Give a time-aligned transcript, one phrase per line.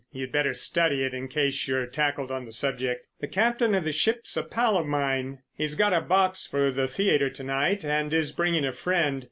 [0.11, 3.05] You'd better study it in case you're tackled on the subject.
[3.19, 5.43] The captain of the ship's a pal of mine.
[5.55, 9.19] He's got a box for the theatre to night, and is bringing a friend.